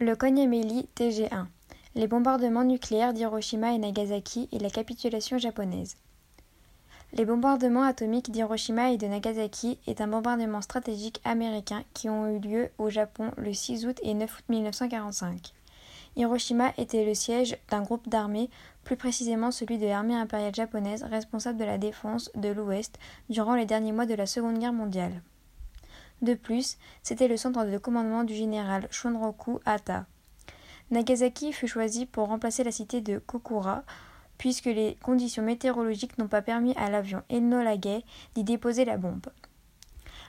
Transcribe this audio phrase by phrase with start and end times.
[0.00, 1.46] Le Konyameli TG1
[1.96, 5.96] Les bombardements nucléaires d'Hiroshima et Nagasaki et la capitulation japonaise.
[7.14, 12.38] Les bombardements atomiques d'Hiroshima et de Nagasaki est un bombardement stratégique américain qui ont eu
[12.38, 15.52] lieu au Japon le 6 août et 9 août 1945.
[16.14, 18.50] Hiroshima était le siège d'un groupe d'armées,
[18.84, 23.66] plus précisément celui de l'armée impériale japonaise responsable de la défense de l'Ouest durant les
[23.66, 25.22] derniers mois de la Seconde Guerre mondiale.
[26.22, 30.06] De plus, c'était le centre de commandement du général Shunroku Hata.
[30.90, 33.84] Nagasaki fut choisi pour remplacer la cité de Kokura,
[34.38, 38.04] puisque les conditions météorologiques n'ont pas permis à l'avion Enola Gay
[38.34, 39.26] d'y déposer la bombe.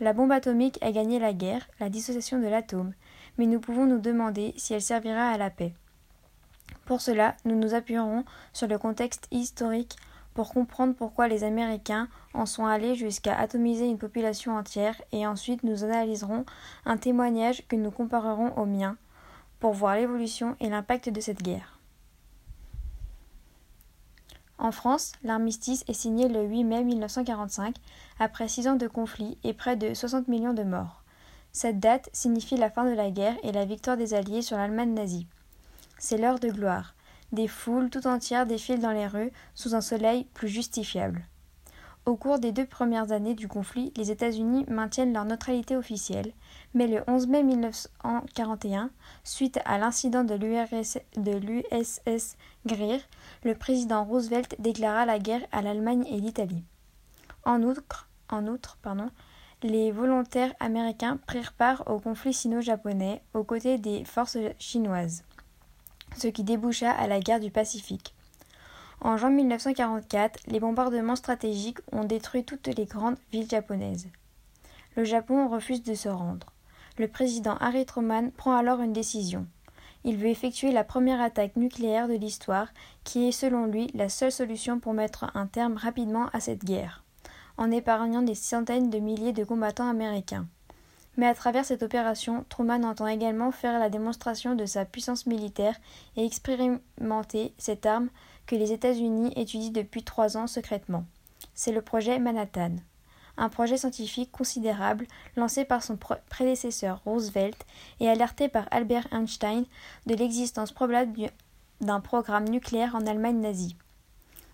[0.00, 2.92] La bombe atomique a gagné la guerre, la dissociation de l'atome,
[3.38, 5.72] mais nous pouvons nous demander si elle servira à la paix.
[6.84, 9.96] Pour cela, nous nous appuierons sur le contexte historique
[10.34, 15.62] pour comprendre pourquoi les Américains en sont allés jusqu'à atomiser une population entière et ensuite
[15.62, 16.44] nous analyserons
[16.86, 18.96] un témoignage que nous comparerons au mien
[19.60, 21.78] pour voir l'évolution et l'impact de cette guerre.
[24.58, 27.74] En France, l'armistice est signé le 8 mai 1945
[28.20, 31.02] après six ans de conflit et près de 60 millions de morts.
[31.50, 34.94] Cette date signifie la fin de la guerre et la victoire des Alliés sur l'Allemagne
[34.94, 35.26] nazie.
[35.98, 36.94] C'est l'heure de gloire.
[37.32, 41.26] Des foules tout entières défilent dans les rues sous un soleil plus justifiable.
[42.04, 46.32] Au cours des deux premières années du conflit, les États-Unis maintiennent leur neutralité officielle,
[46.74, 48.90] mais le 11 mai 1941,
[49.22, 50.98] suite à l'incident de l'USS
[52.66, 53.00] Greer,
[53.44, 56.64] le président Roosevelt déclara la guerre à l'Allemagne et l'Italie.
[57.44, 58.08] En outre,
[59.62, 65.22] les volontaires américains prirent part au conflit sino-japonais aux côtés des forces chinoises
[66.16, 68.14] ce qui déboucha à la guerre du Pacifique.
[69.00, 74.08] En juin 1944, les bombardements stratégiques ont détruit toutes les grandes villes japonaises.
[74.96, 76.52] Le Japon refuse de se rendre.
[76.98, 79.46] Le président Harry Truman prend alors une décision.
[80.04, 82.68] Il veut effectuer la première attaque nucléaire de l'histoire,
[83.04, 87.02] qui est selon lui la seule solution pour mettre un terme rapidement à cette guerre,
[87.56, 90.46] en épargnant des centaines de milliers de combattants américains.
[91.16, 95.76] Mais à travers cette opération, Truman entend également faire la démonstration de sa puissance militaire
[96.16, 98.08] et expérimenter cette arme
[98.46, 101.04] que les États-Unis étudient depuis trois ans secrètement.
[101.54, 102.76] C'est le projet Manhattan,
[103.36, 105.06] un projet scientifique considérable
[105.36, 107.66] lancé par son prédécesseur Roosevelt
[108.00, 109.64] et alerté par Albert Einstein
[110.06, 111.30] de l'existence probable
[111.80, 113.76] d'un programme nucléaire en Allemagne nazie.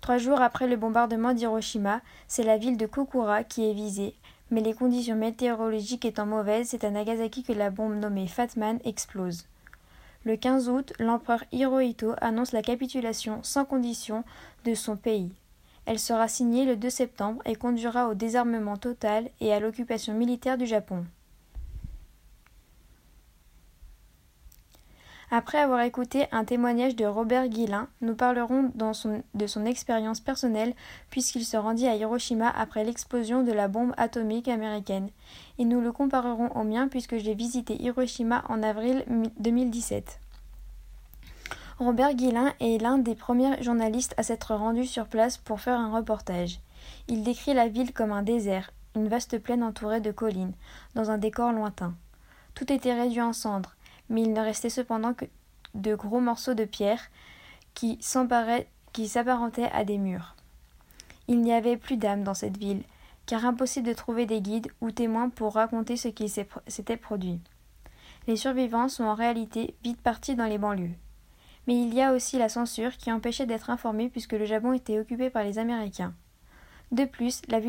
[0.00, 4.14] Trois jours après le bombardement d'Hiroshima, c'est la ville de Kokura qui est visée,
[4.50, 9.46] mais les conditions météorologiques étant mauvaises, c'est à Nagasaki que la bombe nommée Fatman explose.
[10.24, 14.24] Le 15 août, l'empereur Hirohito annonce la capitulation sans condition
[14.64, 15.32] de son pays.
[15.86, 20.58] Elle sera signée le 2 septembre et conduira au désarmement total et à l'occupation militaire
[20.58, 21.04] du Japon.
[25.32, 30.74] Après avoir écouté un témoignage de Robert Guillain, nous parlerons de son expérience personnelle
[31.08, 35.08] puisqu'il se rendit à Hiroshima après l'explosion de la bombe atomique américaine.
[35.58, 39.04] Et nous le comparerons au mien puisque j'ai visité Hiroshima en avril
[39.38, 40.18] 2017.
[41.78, 45.96] Robert Guillain est l'un des premiers journalistes à s'être rendu sur place pour faire un
[45.96, 46.58] reportage.
[47.06, 50.54] Il décrit la ville comme un désert, une vaste plaine entourée de collines,
[50.96, 51.94] dans un décor lointain.
[52.54, 53.76] Tout était réduit en cendres
[54.10, 55.24] mais il ne restait cependant que
[55.74, 57.10] de gros morceaux de pierre
[57.74, 60.36] qui s'apparentaient à des murs.
[61.28, 62.82] Il n'y avait plus d'âme dans cette ville,
[63.24, 67.38] car impossible de trouver des guides ou témoins pour raconter ce qui s'était produit.
[68.26, 70.96] Les survivants sont en réalité vite partis dans les banlieues.
[71.66, 74.98] Mais il y a aussi la censure qui empêchait d'être informé puisque le Japon était
[74.98, 76.14] occupé par les Américains.
[76.90, 77.60] De plus, la,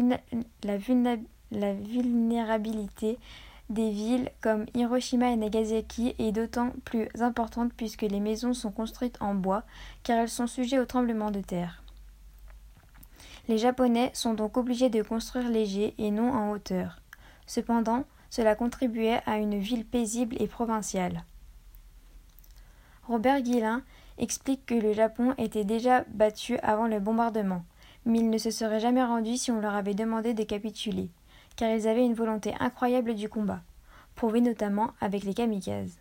[0.64, 3.20] la vulnérabilité
[3.70, 9.18] des villes comme Hiroshima et Nagasaki est d'autant plus importante puisque les maisons sont construites
[9.22, 9.64] en bois
[10.04, 11.82] car elles sont sujettes au tremblement de terre.
[13.48, 17.02] Les Japonais sont donc obligés de construire léger et non en hauteur.
[17.48, 21.24] Cependant, cela contribuait à une ville paisible et provinciale.
[23.08, 23.84] Robert Guillain
[24.18, 27.66] explique que le Japon était déjà battu avant le bombardement,
[28.06, 31.10] mais il ne se serait jamais rendu si on leur avait demandé de capituler
[31.62, 33.62] car ils avaient une volonté incroyable du combat,
[34.16, 36.00] prouvée notamment avec les kamikazes.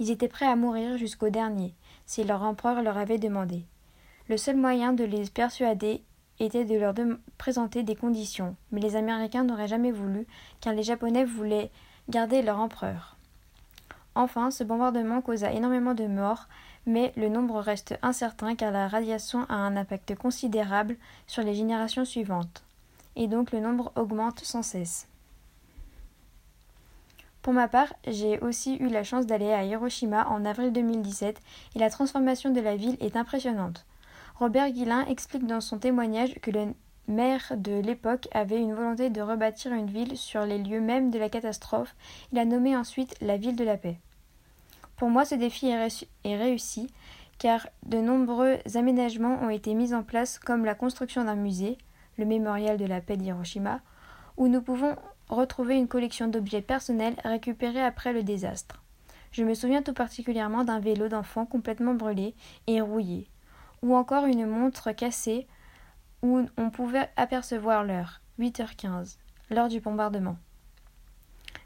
[0.00, 1.74] Ils étaient prêts à mourir jusqu'au dernier,
[2.06, 3.62] si leur empereur leur avait demandé.
[4.28, 6.02] Le seul moyen de les persuader
[6.40, 6.92] était de leur
[7.38, 10.26] présenter des conditions, mais les Américains n'auraient jamais voulu,
[10.60, 11.70] car les Japonais voulaient
[12.08, 13.16] garder leur empereur.
[14.16, 16.48] Enfin, ce bombardement causa énormément de morts,
[16.84, 20.96] mais le nombre reste incertain car la radiation a un impact considérable
[21.28, 22.64] sur les générations suivantes
[23.16, 25.08] et donc le nombre augmente sans cesse.
[27.42, 31.40] Pour ma part, j'ai aussi eu la chance d'aller à Hiroshima en avril 2017
[31.74, 33.86] et la transformation de la ville est impressionnante.
[34.36, 36.74] Robert Guillain explique dans son témoignage que le
[37.08, 41.18] maire de l'époque avait une volonté de rebâtir une ville sur les lieux mêmes de
[41.18, 41.94] la catastrophe.
[42.32, 43.98] Il a nommé ensuite la ville de la paix.
[44.96, 46.88] Pour moi, ce défi est réussi
[47.40, 51.78] car de nombreux aménagements ont été mis en place comme la construction d'un musée,
[52.20, 53.80] le mémorial de la paix d'Hiroshima,
[54.36, 54.94] où nous pouvons
[55.28, 58.82] retrouver une collection d'objets personnels récupérés après le désastre.
[59.32, 62.34] Je me souviens tout particulièrement d'un vélo d'enfant complètement brûlé
[62.66, 63.28] et rouillé,
[63.82, 65.46] ou encore une montre cassée
[66.22, 69.16] où on pouvait apercevoir l'heure, 8h15,
[69.50, 70.36] l'heure du bombardement.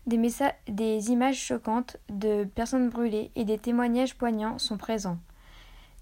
[0.07, 5.19] Des, images choquantes de personnes brûlées et des témoignages poignants sont présents.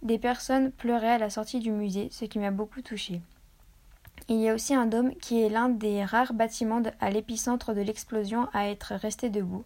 [0.03, 3.23] Des personnes pleuraient à la sortie du musée, ce qui m'a beaucoup touchée.
[4.29, 7.81] Il y a aussi un dôme qui est l'un des rares bâtiments à l'épicentre de
[7.81, 9.65] l'explosion à être resté debout.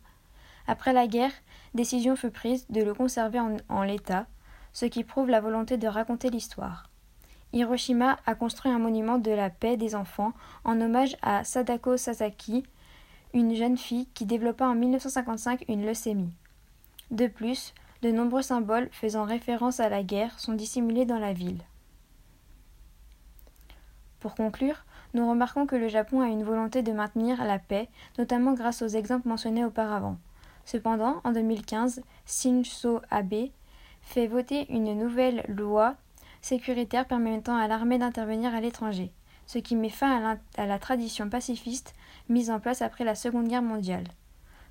[0.66, 1.32] Après la guerre,
[1.74, 3.38] décision fut prise de le conserver
[3.68, 4.26] en, l'état,
[4.72, 6.90] ce qui prouve la volonté de raconter l'histoire.
[7.52, 10.32] Hiroshima a construit un monument de la paix des enfants
[10.64, 12.64] en hommage à Sadako Sasaki,
[13.34, 16.32] une jeune fille qui développa en 1955 une leucémie.
[17.10, 17.72] De plus,
[18.02, 21.62] de nombreux symboles faisant référence à la guerre sont dissimulés dans la ville.
[24.26, 24.84] Pour conclure,
[25.14, 27.88] nous remarquons que le Japon a une volonté de maintenir la paix,
[28.18, 30.16] notamment grâce aux exemples mentionnés auparavant.
[30.64, 33.50] Cependant, en 2015, Shinzo Abe
[34.02, 35.94] fait voter une nouvelle loi
[36.40, 39.12] sécuritaire permettant à l'armée d'intervenir à l'étranger,
[39.46, 41.94] ce qui met fin à la, tradition pacifiste
[42.28, 44.08] mise en place après la Seconde Guerre mondiale.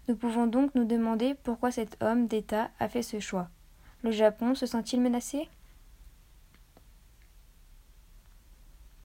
[0.09, 3.47] Nous pouvons donc nous demander pourquoi cet homme d'État a fait ce choix.
[4.03, 5.47] Le Japon se sent-il menacé?